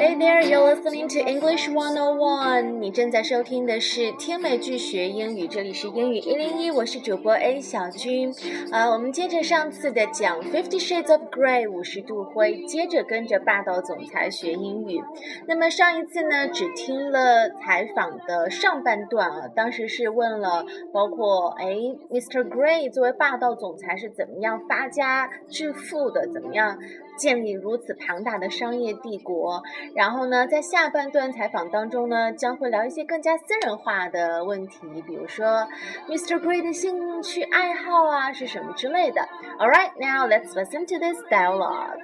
[0.00, 8.32] English One O One，你正在收听的是听美剧学英语，这里是英语一零一，我是主播 A 小军。
[8.72, 15.02] 呃，我们接着上次的讲 Fifty Shades of Grey 五十度灰，接着跟着霸道总裁学英语。
[15.46, 21.66] 那么上一次呢，只听了采访的上半段啊，当时是问了包括哎
[22.10, 22.48] ，Mr.
[22.48, 26.78] Grey 作为霸道总裁是怎么样发家致富的，怎么样？
[27.20, 29.62] 建立如此庞大的商业帝国。
[29.94, 35.68] 然后呢，在下半段采访当中呢，将会聊一些更加私人化的问题，比如说
[36.08, 36.40] Mr.
[36.40, 39.20] Grey 的兴趣爱好啊是什么之类的。
[39.58, 42.00] All right, now let's listen to this dialogue.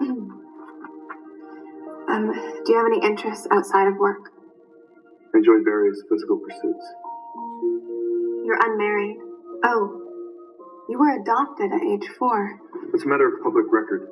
[2.10, 2.32] Um,
[2.64, 4.32] do you have any interests outside of work?
[5.32, 6.84] I enjoy various physical pursuits.
[8.44, 9.16] You're unmarried.
[9.62, 10.09] Oh,
[10.90, 12.58] you were adopted at age four.
[12.92, 14.08] It's a matter of public record.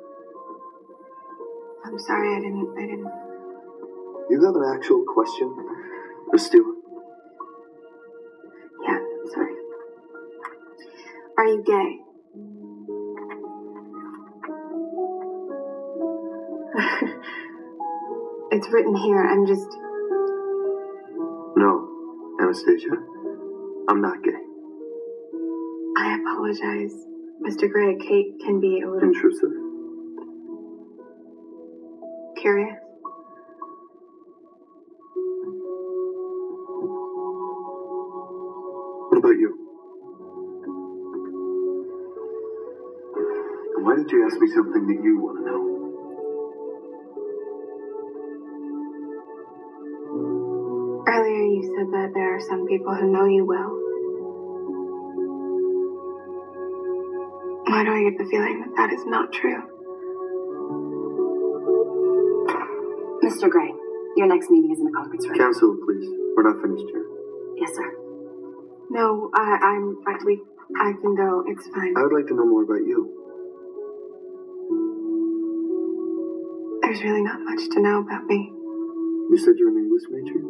[1.85, 2.73] I'm sorry, I didn't.
[2.77, 3.11] I didn't.
[4.29, 5.53] You have an actual question,
[6.31, 6.73] Miss Steele?
[8.87, 8.99] Yeah,
[9.33, 9.55] sorry.
[11.37, 11.99] Are you gay?
[18.51, 19.21] it's written here.
[19.21, 19.67] I'm just.
[21.57, 21.89] No,
[22.39, 22.95] Anastasia.
[23.89, 24.48] I'm not gay.
[25.99, 26.93] I apologize.
[27.45, 27.69] Mr.
[27.69, 29.51] Grey, Kate can be a little Intrusive.
[32.41, 32.77] curious.
[38.97, 39.51] What about you?
[43.75, 45.93] And why did you ask me something that you want to know?
[51.07, 53.88] Earlier, you said that there are some people who know you well.
[57.69, 59.61] Why do I get the feeling that that is not true?
[63.21, 63.45] Mr.
[63.45, 63.69] Grey,
[64.17, 65.37] your next meeting is in the conference room.
[65.37, 66.09] Council, please.
[66.33, 67.05] We're not finished here.
[67.61, 67.93] Yes, sir.
[68.89, 70.01] No, I, I'm.
[70.09, 70.41] I, we,
[70.81, 71.45] I can go.
[71.45, 71.93] It's fine.
[71.93, 73.05] I would like to know more about you.
[76.81, 78.49] There's really not much to know about me.
[79.29, 80.41] You said you're an English major?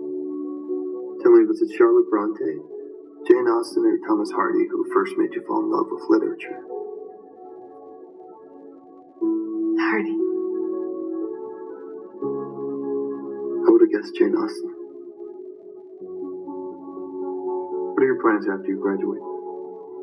[1.19, 2.63] Tell me, was it Charlotte Bronte,
[3.27, 6.63] Jane Austen, or Thomas Hardy who first made you fall in love with literature?
[13.99, 14.71] I would have guessed Jane Austen.
[17.91, 19.19] What are your plans after you graduate?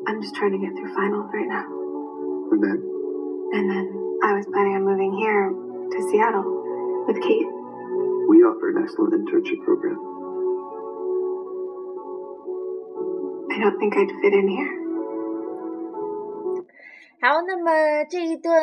[0.05, 1.65] I'm just trying to get through finals right now.
[2.53, 2.77] And then?
[3.57, 3.85] And then
[4.21, 6.45] I was planning on moving here to Seattle
[7.09, 7.49] with Kate.
[8.29, 9.97] We offer an excellent internship program.
[13.49, 14.86] I don't think I'd fit in here.
[17.19, 18.53] 好，那么这一段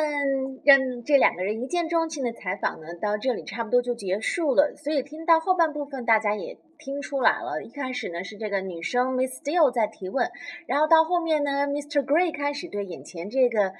[0.63, 4.73] 让这两个人一见钟情的采访呢，到这里差不多就结束了。
[4.77, 7.61] 所以听到后半部分，大家也听出来了。
[7.63, 10.31] 一开始呢是这个女生 Miss Steele 在提问，
[10.67, 12.05] 然后到后面呢，Mr.
[12.05, 13.73] Gray 开始对眼前这个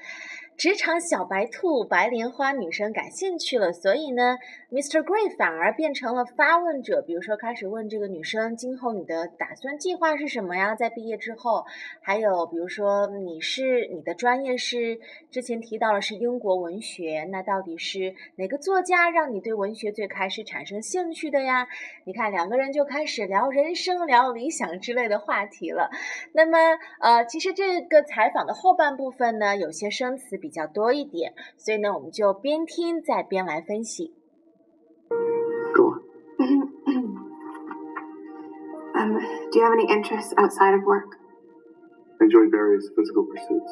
[0.56, 3.74] 职场小白兔、白莲花女生感兴趣了。
[3.74, 4.38] 所以呢
[4.70, 5.02] ，Mr.
[5.02, 10.74] Gray 反而变成了发问者，比如说开始问这个女生今后你的打算计划是什么呀？
[10.74, 11.66] 在毕业之后，
[12.00, 14.98] 还有比如说你是你的专业是
[15.30, 21.68] 之前提到了是英国文学，那到底是哪个作家让你对文学最开始产生兴趣的呀？
[22.04, 25.90] 你看两个人就开始聊人生、聊理想之类的话题了。
[26.32, 26.58] 那么
[27.00, 34.12] 呃，其实这个采访的后半部分呢，有些生词较多一点，所以呢，我们就边听再边来分析。
[35.74, 36.02] Go on.
[38.94, 39.18] um,
[39.50, 41.18] do you have any interests outside of work?
[42.18, 43.70] Enjoy various physical pursuits.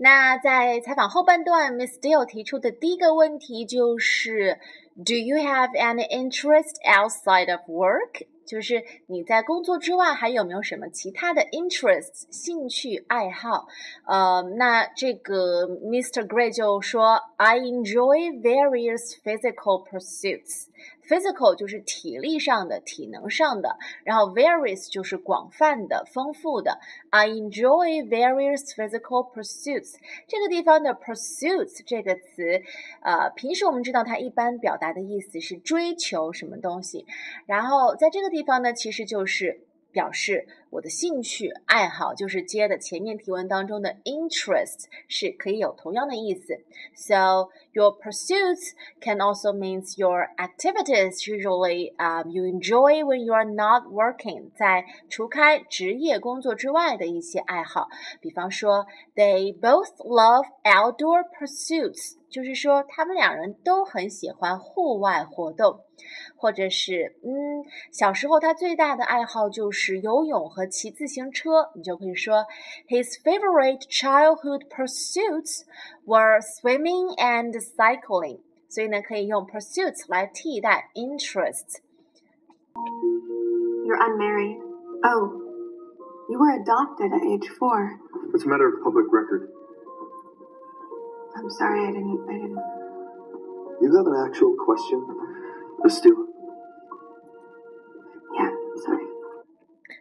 [0.00, 4.58] 那在采访后半段，Miss Steele 提出的第一个问题就是
[4.94, 8.26] ，Do you have any interest outside of work？
[8.48, 13.68] 就是你在工作之外还有没有什么其他的 interests 兴趣爱好？
[14.06, 16.26] 呃，那这个 Mr.
[16.26, 20.68] Gray 就说，I enjoy various physical pursuits。
[21.08, 26.78] Physical 就是体力上的、体能上的，然后 various 就是广泛的、丰富的。
[27.10, 29.94] I enjoy various physical pursuits。
[30.26, 32.62] 这个地方的 pursuits 这个词，
[33.00, 37.06] 呃，平时我们知道它一般表达的意思是追求什么东西，
[37.46, 39.67] 然后在这个地方呢，其实就是。
[39.91, 46.59] 表示我的兴趣爱好，就是接的前面提问当中的 interest 是可以有同样的意思。
[46.95, 51.21] So your pursuits can also means your activities.
[51.27, 54.49] Usually, um, you enjoy when you are not working.
[54.55, 57.87] 在除开职业工作之外的一些爱好，
[58.19, 62.15] 比方说，they both love outdoor pursuits.
[62.29, 65.81] 就是说他们两人都很喜欢户外活动，
[66.35, 72.45] 或者是嗯，小时候他最大的爱好就是游泳和骑自行车，你就可以说
[72.87, 75.63] His favorite childhood pursuits
[76.05, 78.39] were swimming and cycling。
[78.67, 81.77] 所以呢，可以用 pursuits 来替代 interests。
[83.85, 84.57] You're unmarried.
[85.03, 85.29] Oh,
[86.29, 87.99] you were adopted at age four.
[88.33, 89.51] It's a matter of public record.
[91.38, 92.26] I'm sorry, I didn't.
[92.28, 92.58] I didn't.
[93.80, 95.06] You have an actual question,
[95.86, 96.26] Steele?
[98.34, 98.50] Yeah,
[98.84, 99.07] sorry.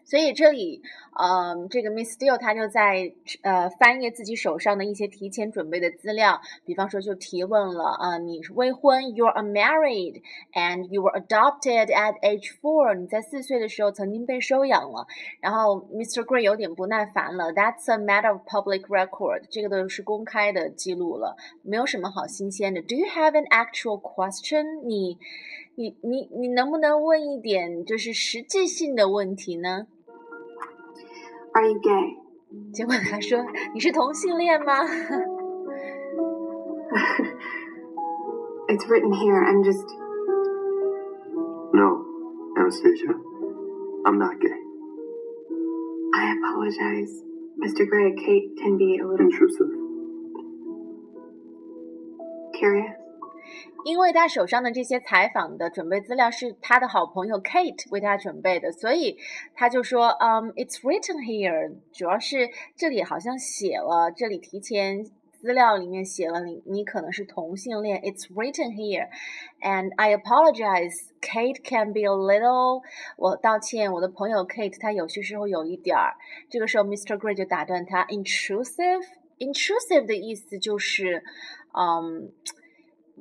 [0.10, 0.82] 所以这里，
[1.20, 3.12] 嗯，这个 Miss Steele 她就在
[3.42, 10.22] 呃翻阅自己手上的一些提前准备的资料，比方说就提问了啊，你是未婚，You're unmarried
[10.54, 15.06] and you were adopted at age four，你在四岁的时候曾经被收养了。
[15.42, 16.24] 然后 Mr.
[16.24, 22.82] Gray 有点不耐烦了，That's a matter of public record，这个都是公开的记录了，没有什么好新鲜的。
[22.82, 24.86] Do you have an actual question？
[24.86, 25.18] 你
[25.76, 29.86] 你你你能不能问一点就是实际性的问题呢？
[31.58, 32.16] Are you gay？”
[38.70, 39.42] It's written here.
[39.44, 39.88] I'm just.
[41.74, 42.06] No,
[42.60, 43.12] Anastasia,
[44.06, 44.60] I'm not gay.
[46.14, 47.24] I apologize,
[47.58, 47.90] Mr.
[47.90, 48.14] Grey.
[48.14, 49.72] Kate can be a little intrusive.
[52.60, 53.07] Curious.
[53.86, 59.18] 因为他手上的这些采访的准备资料是他的好朋友 Kate 为他准备的，所以
[59.56, 65.04] 他就说：“嗯、i t s written here。”主要是这里好像写了，这里提前
[65.40, 68.02] 资料里面写了你你可能是同性恋。
[68.02, 69.08] It's written here,
[69.62, 70.94] and I apologize.
[71.22, 72.82] Kate can be a little，
[73.18, 76.16] 我道歉，我的朋友 Kate 她有些时候有一点儿。
[76.50, 77.18] 这个时候 Mr.
[77.18, 79.06] Gray 就打断他，intrusive。
[79.40, 81.24] intrusive 的意思就是，
[81.78, 82.32] 嗯，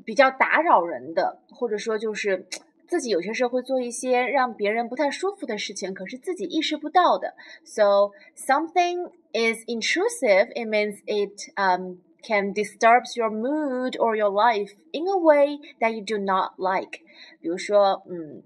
[0.04, 2.46] 比较打扰人的，或者说就是
[2.86, 7.34] 自己有些时候会做一些让别人不太舒服的事情，可是自己意识不到的。
[7.64, 10.52] So something is intrusive.
[10.54, 15.92] It means it um can disturbs your mood or your life in a way that
[15.92, 17.00] you do not like.
[17.40, 18.42] 比如说，嗯。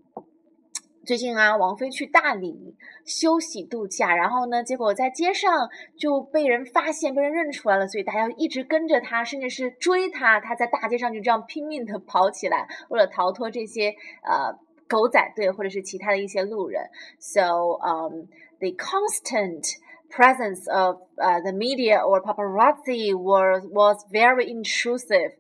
[1.11, 5.69] 最近啊，王菲去大理休息度假，然后呢，结果在街上
[5.99, 10.39] 就被人发现，被人认出来了，所以大家一直跟着她，甚至是追她。
[10.39, 13.89] 她在大街上就这样拼命的跑起来，为了逃脱这些
[14.23, 16.81] 呃狗仔队或者是其他的一些路人。
[17.19, 18.29] So, um,
[18.61, 19.67] the constant
[20.13, 25.33] presence of uh, the media or paparazzi was was very intrusive.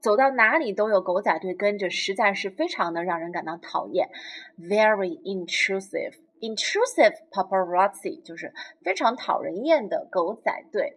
[0.00, 4.08] 走到哪里都有狗仔队跟着，实在是非常的让人感到讨厌
[4.58, 6.14] ，very intrusive。
[6.40, 10.96] intrusive paparazzi 就是非常讨人厌的狗仔队。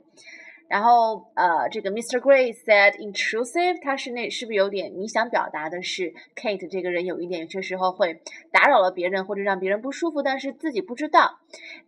[0.69, 2.19] 然后呃，这个 Mr.
[2.19, 11.39] Gray said intrusive，他是那是不是有点你想表达的是 Kate 这个人有一点有些时候会打扰了别人或者让别人不舒服，但是自己不知道。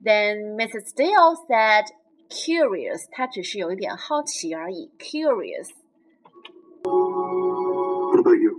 [0.03, 0.93] Then Mrs.
[0.93, 1.85] Steele said
[2.29, 5.69] curious，他只是有一点好奇而已，curious。
[6.87, 8.53] What about you?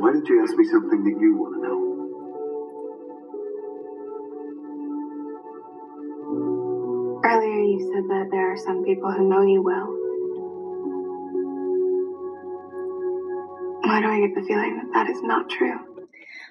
[0.00, 1.78] Why did you ask me something that you want to know?
[7.24, 9.88] Earlier, you said that there are some people who know you well.
[13.84, 15.89] Why do I get the feeling that that is not true?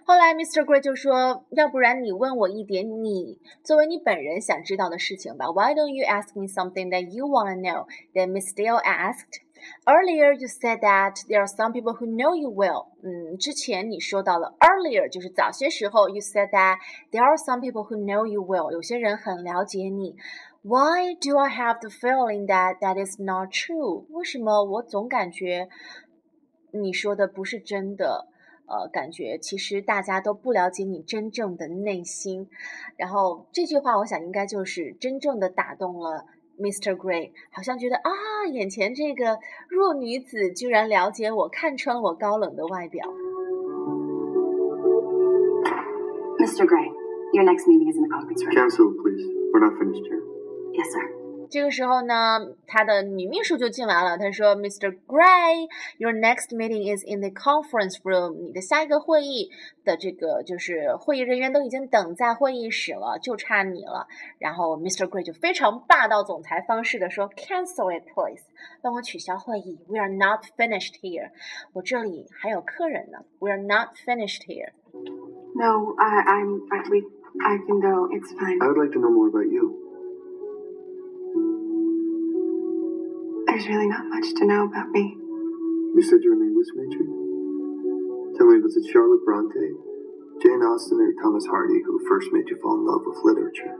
[0.09, 0.65] 后来，Mr.
[0.65, 5.45] Grey 就说：“要不然你问我一点你作为你本人想知道的事情吧。
[5.51, 7.85] Why don't you ask me something that you want to know?”
[8.15, 9.43] Then Miss Steele asked.
[9.85, 12.87] Earlier, you said that there are some people who know you well.
[13.03, 16.09] Mm, 嗯，之前你说到了 earlier，就是早些时候。
[16.09, 16.77] You said that
[17.11, 18.71] there are some people who know you well.
[18.71, 20.15] 有些人很了解你。
[20.63, 24.05] Why do I have the feeling that that is not true?
[24.09, 25.69] 为什么我总感觉
[26.71, 28.25] 你说的不是真的？
[28.69, 32.47] 呃，感觉其实大家都不了解你真正的内心。
[32.95, 36.25] 然后这句话，我想应该就是真正的打动了
[36.59, 36.95] Mr.
[36.95, 38.11] Gray，好像觉得啊，
[38.51, 43.05] 眼前这个弱女子居然了解我，看穿了我高冷的外表。
[46.39, 46.65] Mr.
[46.65, 46.87] Gray,
[47.33, 48.53] your next meeting is in the conference room.
[48.53, 49.27] Cancel, please.
[49.51, 50.21] We're not finished here.
[50.73, 51.18] Yes, sir.
[51.49, 54.95] 这个时候呢，他的女秘书就进来了，他说：“Mr.
[55.07, 58.35] Grey, your next meeting is in the conference room。
[58.35, 59.49] 你的下一个会议
[59.83, 65.07] 的这个就是会议人员都已经等在会议室了，就差你了。”然后 Mr.
[65.07, 68.43] Grey 就非常霸道总裁方式的说：“Cancel it, please，
[68.81, 69.79] 帮我取消会议。
[69.87, 71.31] We are not finished here。
[71.73, 73.19] 我这里还有客人呢。
[73.39, 74.71] We are not finished here。
[75.55, 77.03] ”No, I, I'm I, we,
[77.43, 78.07] I can go.
[78.09, 78.61] It's fine.
[78.61, 79.78] I would like to know more about you.
[83.59, 85.17] There's really not much to know about me.
[85.93, 87.03] You said you're an English major?
[88.37, 89.59] Tell me, was it Charlotte Bronte,
[90.41, 93.75] Jane Austen, or Thomas Hardy who first made you fall in love with literature?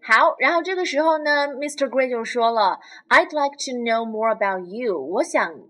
[0.00, 1.90] 好，然后这个时候呢，Mr.
[1.90, 2.78] Grey 就说了
[3.10, 4.98] ，I'd like to know more about you。
[4.98, 5.60] 我想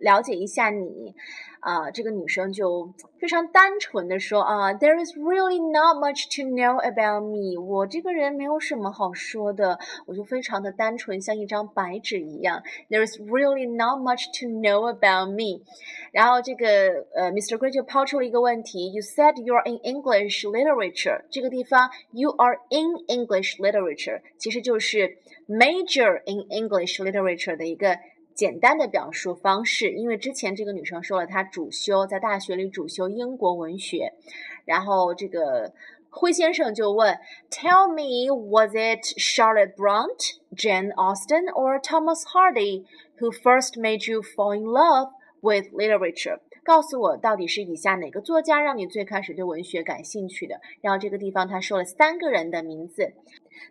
[0.00, 1.14] 了解一下你。
[1.60, 7.58] 啊，这个女生就非常单纯的说啊，There is really not much to know about me。
[7.58, 12.62] 我这个人没有什么好说的，我就非常的单纯，像一张白纸一样。
[12.90, 15.64] There is really not much to know about me。
[16.12, 17.56] 然后这个呃，Mr.
[17.56, 21.22] Gray 就抛出了一个问题：You said you're in English literature。
[21.30, 25.16] 这个地方，You are in English literature，其实就是
[25.48, 27.98] major in English literature 的一个。
[28.34, 34.12] 简单的表述方式，因为之前这个女生说了，她主修在大学里主修英国文学，
[34.64, 35.72] 然后这个
[36.10, 37.16] 灰先生就问
[37.50, 42.84] ：“Tell me, was it Charlotte Bront, Jane Austen, or Thomas Hardy
[43.18, 45.10] who first made you fall in love
[45.40, 50.60] with literature？” 告诉我，到底是以下哪个作家让你最开始对文学感兴趣的？
[50.80, 53.12] 然后这个地方他说了三个人的名字。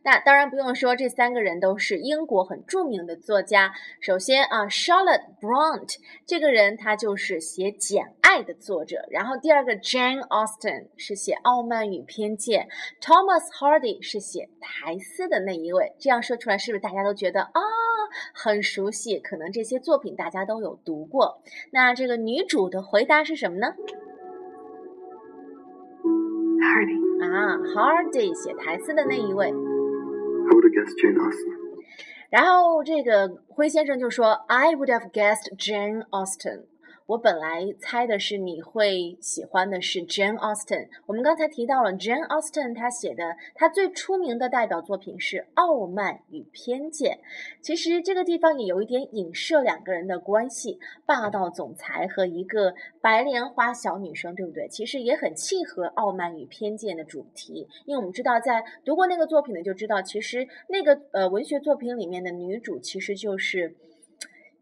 [0.03, 3.73] 那当然不用说，这三个人都是英国很著名的作家。
[4.01, 9.05] 首先啊，Charlotte Bronte 这个人，他就是写《简爱》的作者。
[9.09, 12.67] 然后第二个，Jane Austen 是写《傲慢与偏见》
[13.05, 15.93] ，Thomas Hardy 是写《苔丝》的那一位。
[15.99, 17.61] 这样说出来，是不是大家都觉得啊
[18.33, 19.19] 很熟悉？
[19.19, 21.41] 可能这些作品大家都有读过。
[21.71, 23.67] 那这个女主的回答是什么呢
[26.59, 29.53] ？Hardy 啊，Hardy 写《苔丝》的那一位。
[30.52, 31.58] I would have guessed Jane Austen.
[32.30, 36.64] 然后这个灰先生就说：“I would have guessed Jane Austen。”
[37.13, 40.87] 我本来猜的是你会喜欢的是 Jane Austen。
[41.05, 47.17] 我们刚才提到了 Jane Austen，她写的她最出名的代表作品是《傲慢与偏见》。
[47.61, 54.67] 其实这个地方也有一点影射两个人的关系，霸道总裁和一个白莲花小女生，对不对？
[54.67, 63.75] 其实也很契合《傲慢与偏见》的主题，因为我们知道，在读过那个作品的就知道，其实那个呃文学作品里面的女主其实就是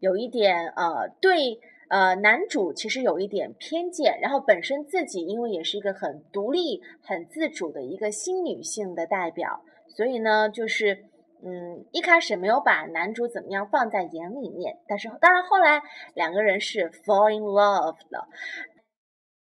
[0.00, 1.58] 有一点呃对。
[1.92, 11.04] 呃，男主其实有一点偏见，然后本身自己因为也是一个很独立、很自主的一个新女性的代表，所以呢，就是
[11.44, 15.82] 嗯，一开始没有把男主怎么样放在眼里面，但是当然后来
[16.14, 18.26] 两个人是 fall in love 了。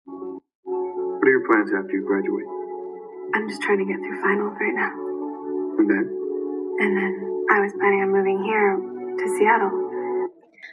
[0.04, 2.50] What are your plans after you graduate?
[3.34, 4.90] I'm just trying to get through finals right now.
[5.78, 6.10] And then?
[6.80, 7.12] And then
[7.54, 8.80] I was planning on moving here
[9.16, 9.91] to Seattle.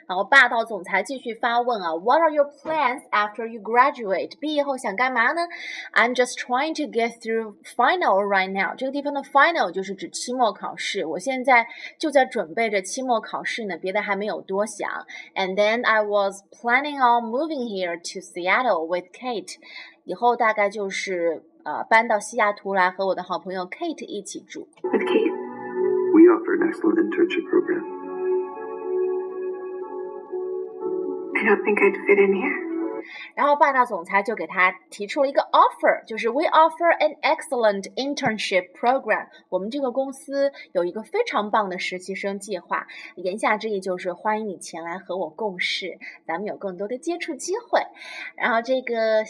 [0.08, 4.38] 然后霸道总裁继续发问啊，What are your plans after you graduate？
[4.38, 5.42] 毕业后想干嘛呢？
[5.92, 8.74] I'm just trying to get through final right now。
[8.76, 11.66] 这个地方的 final 就是指期末考试，我现在
[11.98, 14.88] 就在准备着期末考试呢，别的还没有多想。
[15.34, 19.56] And then I was planning on moving here to Seattle with Kate。
[20.04, 24.68] 以后大概就是呃搬到西雅图来和我的好朋友 Kate 一起住。
[24.82, 25.32] With Kate,
[26.12, 28.07] we offer an excellent internship program.
[31.38, 32.74] I don't think I'd fit in here.
[33.34, 39.26] 然后霸道总裁就给他提出了一个 offer，就是 We offer an excellent internship program。
[39.50, 47.82] 我们这个公司有一个非常棒的实习生计划，言下之意就是欢迎你前来和我共事，咱们有更多的接触机会。
[48.36, 49.24] 然后这个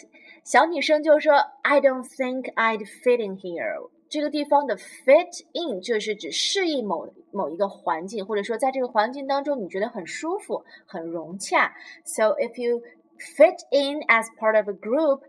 [0.44, 11.71] 小女生就说：“I don't think I'd fit in here。” 这个地方的 fit in 就是指适应某某一个环境，或者说在这个环境当中你觉得很舒服、很融洽。
[12.03, 12.81] So if you
[13.19, 15.21] fit in as part of a group,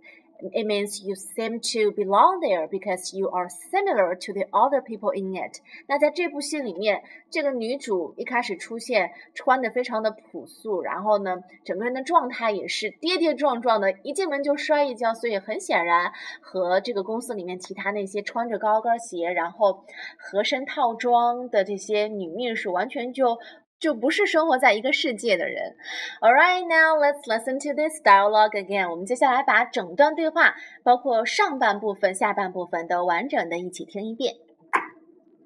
[0.53, 5.13] it means you seem to belong there because you are similar to the other people
[5.13, 5.61] in it。
[5.87, 19.85] 那在这部戏里面，这个女主一开始出现穿的非常的朴素，然后呢，整个人的状态也是跌跌撞撞的，一进门就摔一跤，所以很显然和这个公司里面其他那些穿着高跟鞋，然后
[20.19, 23.39] 合身套装的这些女秘书完全就。
[23.80, 25.76] 就不是生活在一个世界的人。
[26.22, 28.90] All right, now let's listen to this dialogue again.
[28.90, 34.36] 我们接下来把整段对话，包括上半部分、下半部分都完整的一起听一遍。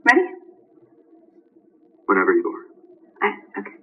[0.04, 0.38] Ready?
[2.06, 2.66] Whenever you are.
[3.22, 3.30] I,
[3.60, 3.78] okay.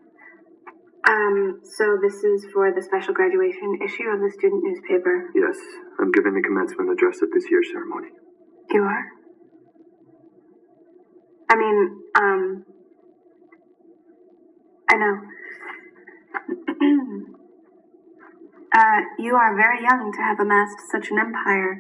[1.07, 5.31] Um, so this is for the special graduation issue of the student newspaper.
[5.35, 5.59] Yes,
[5.99, 8.11] I'm giving the commencement address at this year's ceremony.
[8.71, 9.05] You are?
[11.49, 12.65] I mean, um,
[14.92, 15.22] I know.
[18.76, 21.78] uh, you are very young to have amassed such an empire.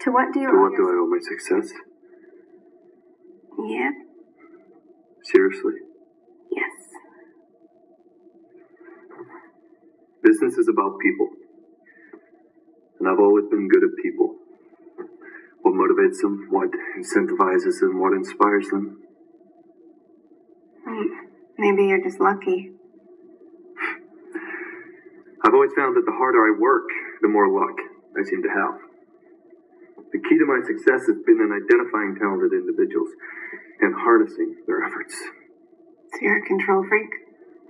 [0.00, 0.50] To what do you?
[0.50, 1.72] To what do I owe my success?
[3.58, 3.92] Yep.
[5.24, 5.72] Seriously?
[6.52, 6.72] Yes.
[10.22, 11.28] Business is about people.
[12.98, 14.36] And I've always been good at people.
[15.62, 18.98] What motivates them, what incentivizes them, what inspires them.
[20.86, 21.29] Hmm,
[21.60, 22.72] Maybe you're just lucky.
[25.44, 26.88] I've always found that the harder I work,
[27.20, 27.76] the more luck
[28.16, 28.80] I seem to have.
[30.10, 33.10] The key to my success has been in identifying talented individuals
[33.80, 35.14] and harnessing their efforts.
[36.12, 37.12] So you're a control freak?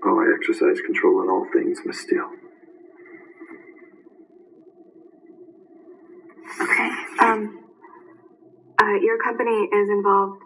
[0.05, 2.31] Oh, I exercise control in all things, Miss Steele.
[6.63, 6.91] Okay.
[7.19, 7.65] Um,
[8.81, 10.43] uh, your company is involved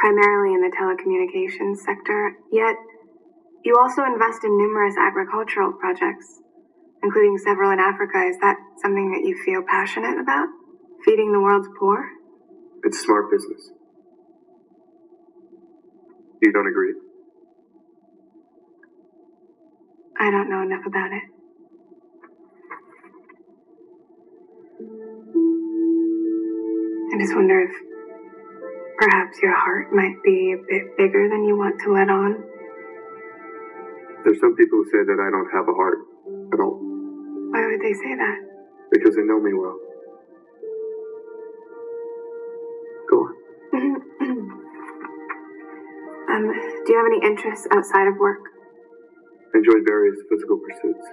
[0.00, 2.74] primarily in the telecommunications sector, yet
[3.62, 6.40] you also invest in numerous agricultural projects,
[7.02, 8.24] including several in Africa.
[8.24, 10.48] Is that something that you feel passionate about?
[11.04, 12.08] Feeding the world's poor?
[12.82, 13.70] It's smart business.
[16.40, 16.94] You don't agree?
[20.18, 21.22] I don't know enough about it.
[27.12, 27.89] I just wonder if
[29.00, 32.44] perhaps your heart might be a bit bigger than you want to let on.
[34.24, 35.98] There's some people who say that I don't have a heart
[36.52, 36.76] at all
[37.52, 38.38] Why would they say that?
[38.92, 39.78] because they know me well.
[43.08, 43.34] Go on.
[46.28, 46.44] um,
[46.84, 48.40] do you have any interests outside of work?
[49.54, 51.06] I Enjoy various physical pursuits.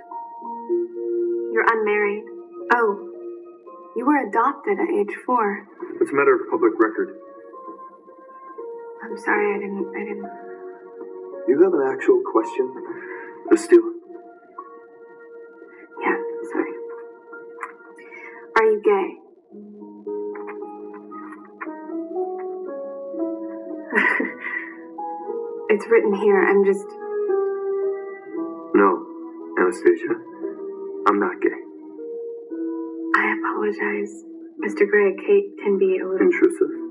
[1.53, 2.23] You're unmarried.
[2.75, 3.13] Oh,
[3.95, 5.65] you were adopted at age four.
[6.01, 7.16] It's a matter of public record.
[9.03, 9.87] I'm sorry, I didn't.
[9.95, 10.29] I didn't.
[11.47, 12.73] You have an actual question,
[13.55, 13.93] Steele?
[16.01, 16.17] Yeah,
[16.51, 16.73] sorry.
[18.57, 19.07] Are you gay?
[25.69, 26.43] it's written here.
[26.43, 26.87] I'm just.
[28.75, 29.05] No,
[29.59, 30.13] Anastasia.
[31.07, 31.61] I'm not gay.
[33.15, 34.23] I apologize,
[34.59, 34.89] Mr.
[34.89, 35.15] Grey.
[35.25, 36.86] Kate can be a little Intrusive.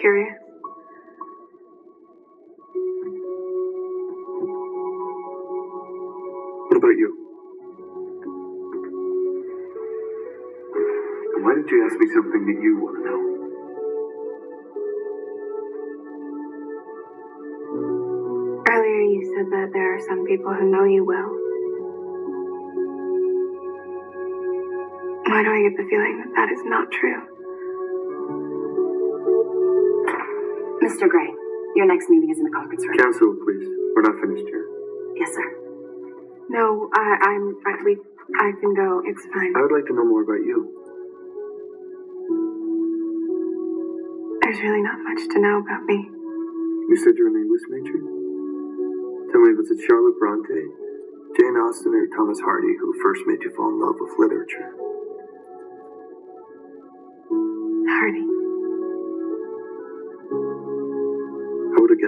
[0.00, 0.38] Curious.
[6.68, 7.10] What about you?
[11.34, 13.20] And why did you ask me something that you want to know?
[18.70, 21.30] Earlier, you said that there are some people who know you well.
[25.26, 27.37] Why do I get the feeling that that is not true?
[30.88, 31.04] Mr.
[31.04, 31.28] Grey,
[31.76, 32.96] your next meeting is in the conference room.
[32.96, 33.68] Cancel, please.
[33.92, 34.64] We're not finished here.
[35.20, 35.44] Yes, sir.
[36.48, 37.44] No, I, I'm.
[37.68, 38.00] I, we,
[38.40, 39.04] I can go.
[39.04, 39.52] It's fine.
[39.52, 40.64] I would like to know more about you.
[44.40, 46.08] There's really not much to know about me.
[46.88, 48.00] You said you're an English major?
[49.28, 50.56] Tell me, was it Charlotte Bronte,
[51.36, 54.72] Jane Austen, or Thomas Hardy who first made you fall in love with literature?
[57.92, 58.37] Hardy.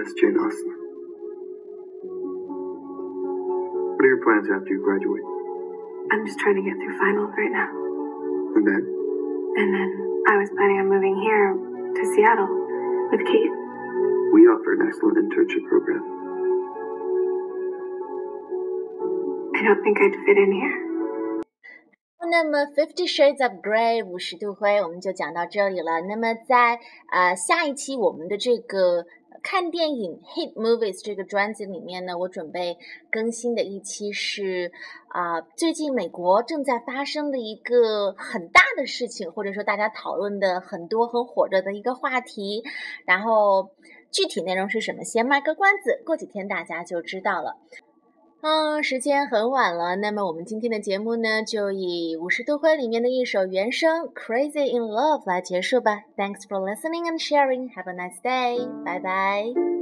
[0.00, 0.72] have guessed Jane Austen.
[3.92, 5.20] What are your plans after you graduate?
[6.16, 7.68] I'm just trying to get through finals right now.
[8.56, 8.82] And then?
[9.60, 9.90] And then
[10.32, 11.52] I was planning on moving here
[11.92, 12.48] to Seattle
[13.12, 13.52] with Kate.
[14.32, 16.00] We offer an excellent internship program.
[19.56, 20.86] I don't think I'd fit in here.
[22.28, 26.00] 那么《Fifty Shades of Grey》五十度灰我们就讲到这里了。
[26.08, 26.80] 那么在
[27.12, 29.04] 呃下一期我们的这个
[29.43, 32.77] 看电影 Hit Movies 这个专辑里面呢，我准备
[33.09, 34.71] 更新的一期是
[35.07, 42.63] 啊、最近美国正在发生的一个很大的事情，或者说大家讨论的很多很火热的一个话题。
[43.05, 43.71] 然后
[44.11, 47.57] 具体内容是什么，先卖个关子，过几天大家就知道了。
[48.41, 56.05] 嗯，时间很晚了，那么我们今天的节目呢，就以《五十度灰》里面的一首原声《Crazy in Love》来结束吧。
[56.17, 57.69] Thanks for listening and sharing.
[57.75, 58.67] Have a nice day.
[58.83, 59.80] 拜拜。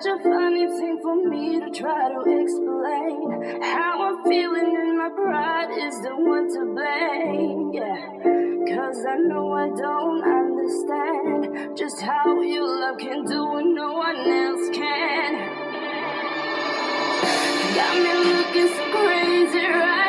[0.00, 3.60] Such a funny thing for me to try to explain.
[3.60, 7.70] How I'm feeling and my pride is the one to blame.
[7.74, 8.76] Yeah.
[8.76, 14.16] Cause I know I don't understand just how your love can do what no one
[14.16, 15.34] else can.
[17.74, 19.99] Got me looking so crazy.